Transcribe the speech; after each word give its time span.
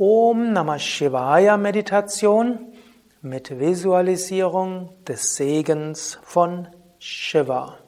Om 0.00 0.52
Namah 0.52 0.78
Shivaya 0.78 1.56
Meditation 1.56 2.72
mit 3.20 3.58
Visualisierung 3.58 4.90
des 5.04 5.34
Segens 5.34 6.20
von 6.22 6.68
Shiva. 7.00 7.78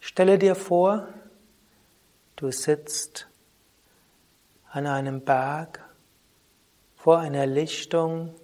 Stelle 0.00 0.38
dir 0.38 0.54
vor, 0.54 1.08
du 2.36 2.50
sitzt 2.50 3.28
an 4.70 4.86
einem 4.86 5.26
Berg, 5.26 5.86
vor 6.94 7.18
einer 7.18 7.44
Lichtung, 7.44 8.34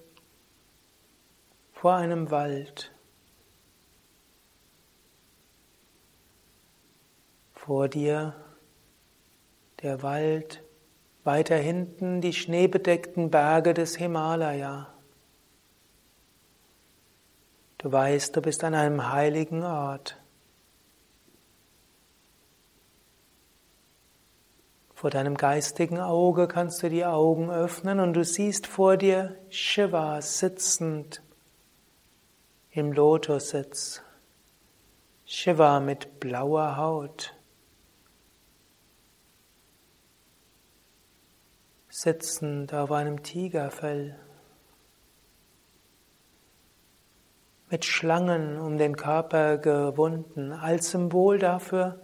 vor 1.73 1.95
einem 1.95 2.31
Wald. 2.31 2.93
Vor 7.55 7.89
dir 7.89 8.35
der 9.81 10.03
Wald, 10.03 10.63
weiter 11.25 11.57
hinten 11.57 12.21
die 12.21 12.33
schneebedeckten 12.33 13.31
Berge 13.31 13.75
des 13.75 13.97
Himalaya. 13.97 14.89
Du 17.79 17.93
weißt, 17.93 18.35
du 18.35 18.43
bist 18.43 18.65
an 18.65 18.75
einem 18.75 19.13
heiligen 19.13 19.63
Ort. 19.63 20.19
Vor 24.95 25.11
deinem 25.11 25.37
geistigen 25.37 26.01
Auge 26.01 26.49
kannst 26.49 26.83
du 26.83 26.91
die 26.91 27.05
Augen 27.05 27.51
öffnen 27.51 28.01
und 28.01 28.15
du 28.15 28.25
siehst 28.25 28.67
vor 28.67 28.97
dir 28.97 29.37
Shiva 29.49 30.21
sitzend 30.21 31.23
im 32.73 32.93
Lotussitz. 32.93 34.03
Shiva 35.25 35.79
mit 35.79 36.19
blauer 36.19 36.77
Haut. 36.77 37.38
Sitzend 42.01 42.73
auf 42.75 42.93
einem 42.93 43.25
Tigerfell, 43.25 44.17
mit 47.71 47.85
Schlangen 47.85 48.59
um 48.61 48.79
den 48.79 48.97
Körper 48.97 49.59
gewunden, 49.59 50.53
als 50.53 50.91
Symbol 50.91 51.39
dafür, 51.39 52.01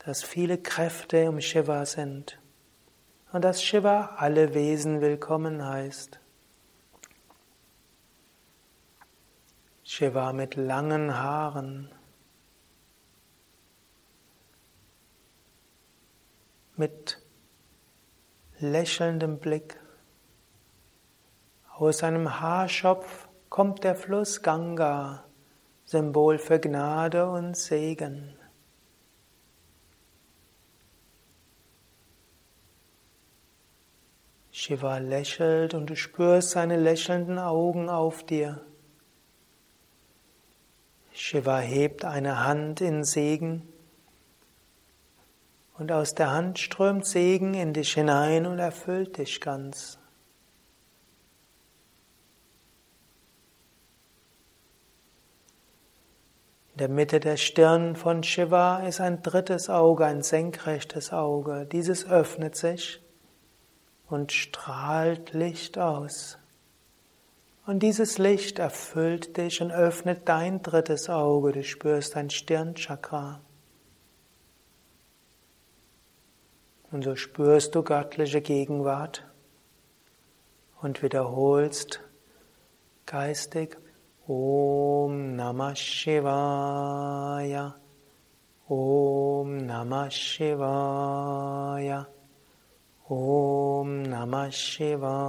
dass 0.00 0.22
viele 0.22 0.58
Kräfte 0.58 1.30
um 1.30 1.40
Shiva 1.40 1.86
sind. 1.86 2.38
Und 3.32 3.42
dass 3.42 3.62
Shiva 3.62 4.16
alle 4.18 4.52
Wesen 4.52 5.00
willkommen 5.00 5.66
heißt. 5.66 6.20
Shiva 9.82 10.34
mit 10.34 10.56
langen 10.56 11.16
Haaren, 11.18 11.90
mit 16.76 17.21
lächelndem 18.62 19.38
Blick. 19.38 19.78
Aus 21.76 21.98
seinem 21.98 22.40
Haarschopf 22.40 23.28
kommt 23.48 23.84
der 23.84 23.96
Fluss 23.96 24.42
Ganga, 24.42 25.24
Symbol 25.84 26.38
für 26.38 26.60
Gnade 26.60 27.28
und 27.28 27.56
Segen. 27.56 28.36
Shiva 34.52 34.98
lächelt 34.98 35.74
und 35.74 35.90
du 35.90 35.96
spürst 35.96 36.50
seine 36.50 36.78
lächelnden 36.78 37.38
Augen 37.38 37.88
auf 37.88 38.24
dir. 38.24 38.64
Shiva 41.12 41.58
hebt 41.58 42.04
eine 42.04 42.44
Hand 42.44 42.80
in 42.80 43.02
Segen 43.02 43.71
und 45.82 45.90
aus 45.90 46.14
der 46.14 46.30
Hand 46.30 46.60
strömt 46.60 47.04
Segen 47.04 47.54
in 47.54 47.72
dich 47.72 47.94
hinein 47.94 48.46
und 48.46 48.60
erfüllt 48.60 49.18
dich 49.18 49.40
ganz. 49.40 49.98
In 56.70 56.78
der 56.78 56.88
Mitte 56.88 57.18
der 57.18 57.36
Stirn 57.36 57.96
von 57.96 58.22
Shiva 58.22 58.86
ist 58.86 59.00
ein 59.00 59.22
drittes 59.22 59.68
Auge, 59.68 60.06
ein 60.06 60.22
senkrechtes 60.22 61.12
Auge. 61.12 61.66
Dieses 61.72 62.08
öffnet 62.08 62.54
sich 62.54 63.02
und 64.08 64.30
strahlt 64.30 65.32
Licht 65.32 65.78
aus. 65.78 66.38
Und 67.66 67.80
dieses 67.80 68.18
Licht 68.18 68.60
erfüllt 68.60 69.36
dich 69.36 69.60
und 69.60 69.72
öffnet 69.72 70.28
dein 70.28 70.62
drittes 70.62 71.10
Auge. 71.10 71.50
Du 71.50 71.64
spürst 71.64 72.14
dein 72.14 72.30
Stirnchakra. 72.30 73.40
Und 76.92 77.04
so 77.04 77.16
spürst 77.16 77.74
du 77.74 77.82
göttliche 77.82 78.42
Gegenwart 78.42 79.24
und 80.82 81.02
wiederholst 81.02 82.02
geistig 83.06 83.78
Om 84.28 85.34
Namah 85.34 85.74
Shivaya, 85.74 87.74
Om 88.68 89.66
Namah 89.66 90.10
Shivaya, 90.10 92.06
Om 93.08 94.02
Namah 94.02 94.52
Shivaya. 94.52 95.22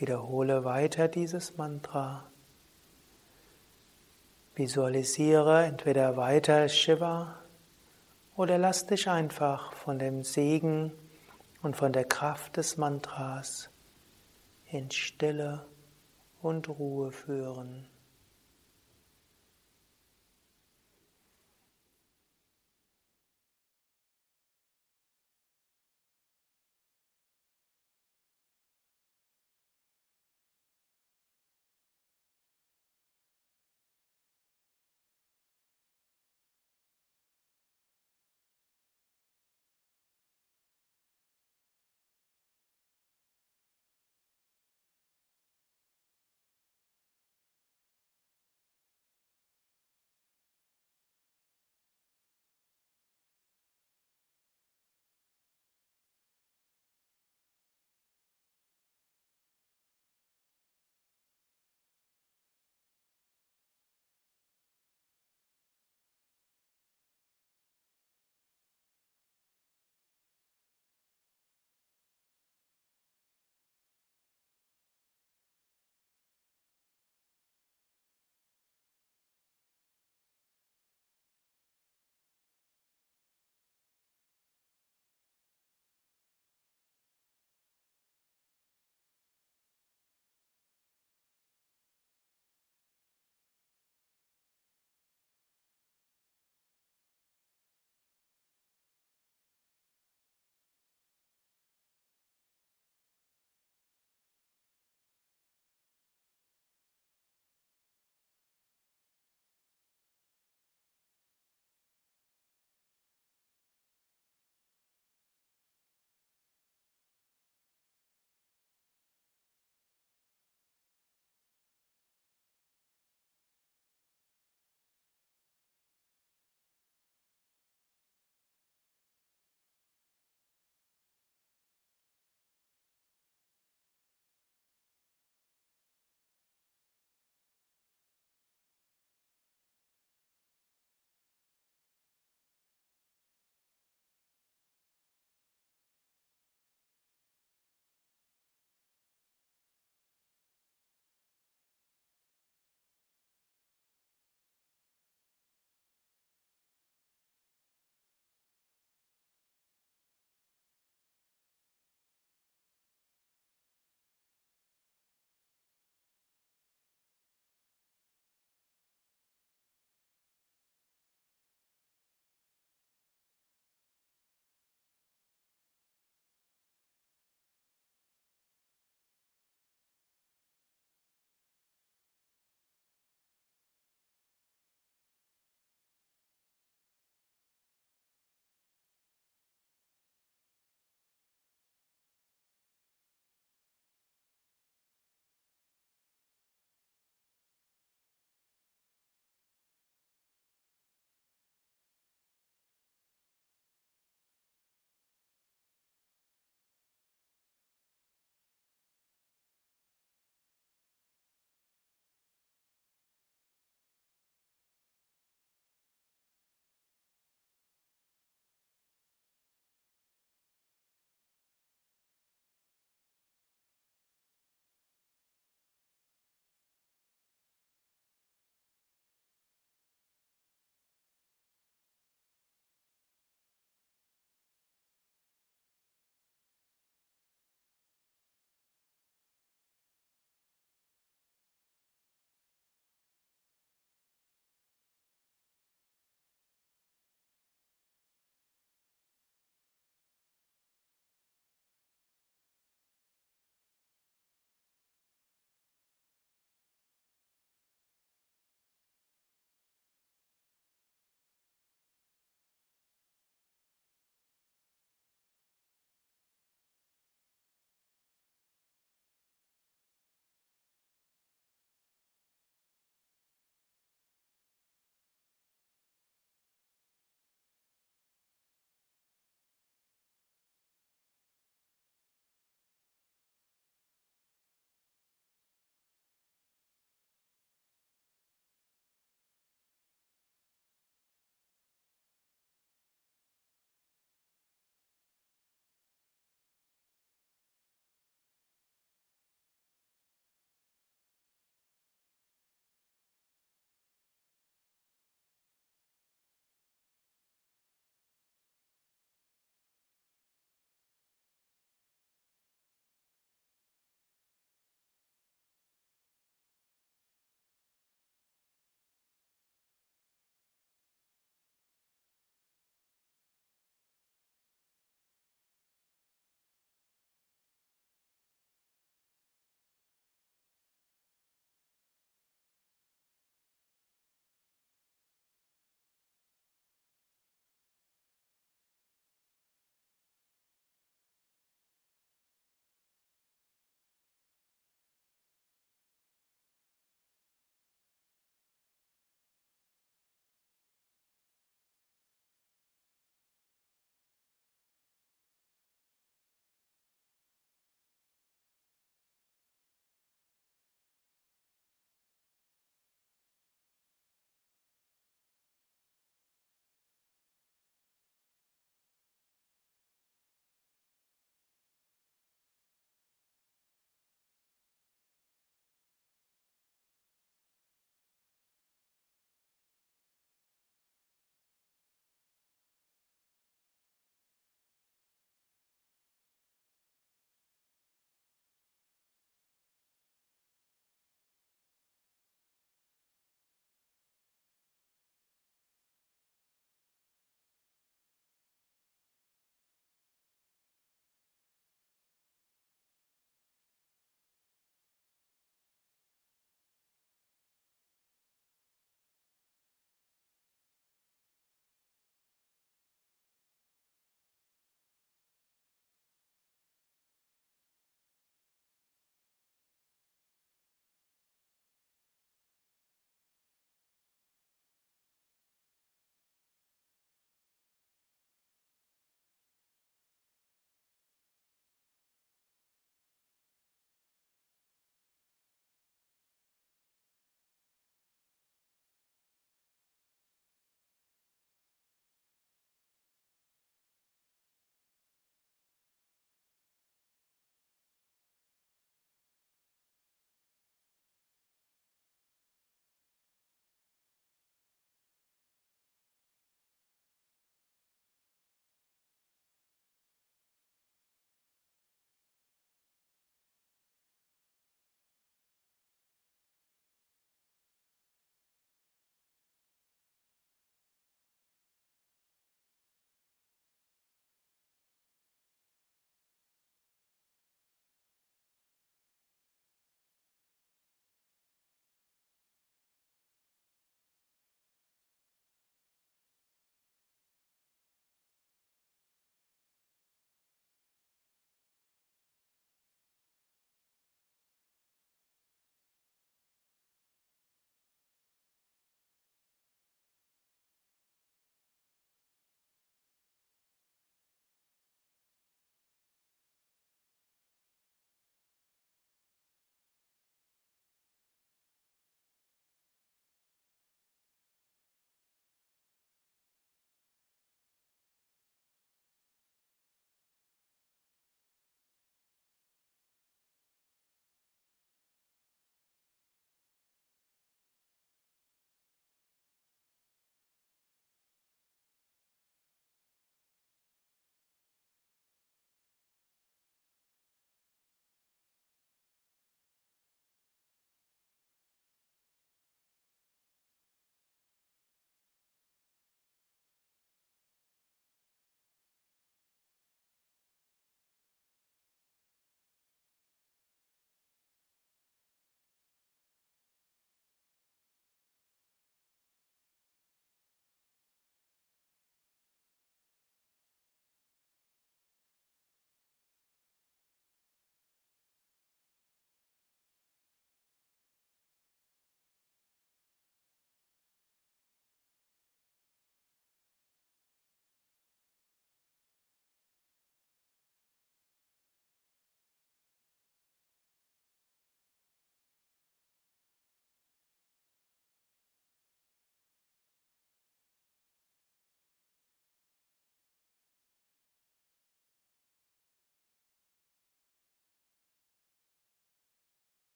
Wiederhole 0.00 0.64
weiter 0.64 1.08
dieses 1.08 1.58
Mantra. 1.58 2.30
Visualisiere 4.54 5.66
entweder 5.66 6.16
weiter 6.16 6.70
Shiva 6.70 7.38
oder 8.34 8.56
lass 8.56 8.86
dich 8.86 9.10
einfach 9.10 9.74
von 9.74 9.98
dem 9.98 10.22
Segen 10.22 10.90
und 11.60 11.76
von 11.76 11.92
der 11.92 12.06
Kraft 12.06 12.56
des 12.56 12.78
Mantras 12.78 13.68
in 14.70 14.90
Stille 14.90 15.66
und 16.40 16.70
Ruhe 16.70 17.12
führen. 17.12 17.86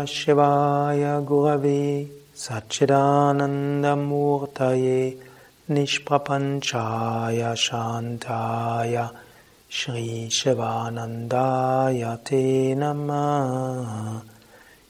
Namah 0.00 0.08
Shivaya 0.08 1.20
Gurave 1.26 2.08
Satchidanandamurtaye 2.34 5.18
Nishprapanchaya 5.68 7.52
Shantaya 7.54 9.12
Shri 9.68 10.28
Shivanandaya 10.30 12.18
Te 12.24 12.74
Namah 12.74 14.22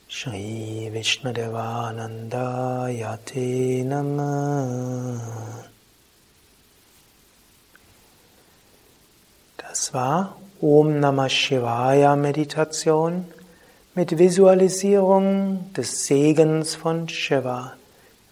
Shri 0.07 0.89
Vishnudevanandaya 0.93 3.19
Te 3.25 3.83
Namah 3.85 5.67
Das 9.57 9.93
war 9.93 10.37
Om 10.63 11.01
Namah 11.01 11.29
Shivaya 11.29 12.17
Meditation 12.17 13.27
mit 13.95 14.19
Visualisierung 14.19 15.73
des 15.77 16.07
Segens 16.07 16.77
von 16.77 17.09
Shiva, 17.09 17.73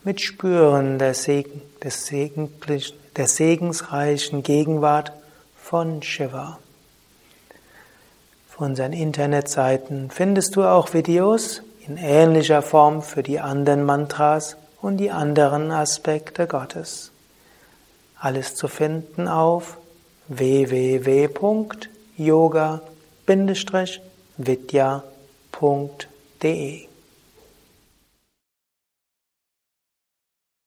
mit 0.04 0.20
Spüren 0.20 0.98
der, 0.98 1.14
Segen, 1.14 1.62
des 1.82 2.06
Segen, 2.06 2.52
der 3.16 3.26
segensreichen 3.26 4.44
Gegenwart 4.44 5.12
von 5.60 6.02
Shiva. 6.02 6.60
Auf 8.48 8.60
unseren 8.60 8.92
Internetseiten 8.92 10.10
findest 10.10 10.54
du 10.54 10.62
auch 10.62 10.94
Videos 10.94 11.62
in 11.86 11.96
ähnlicher 11.96 12.62
Form 12.62 13.02
für 13.02 13.24
die 13.24 13.40
anderen 13.40 13.82
Mantras 13.82 14.56
und 14.80 14.98
die 14.98 15.10
anderen 15.10 15.72
Aspekte 15.72 16.46
Gottes. 16.46 17.10
Alles 18.20 18.54
zu 18.54 18.68
finden 18.68 19.26
auf 19.26 19.76
www.yoga-vidya.de 25.60 26.87